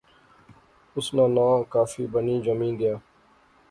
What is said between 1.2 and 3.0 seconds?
ناں کافی بنی جمی گیا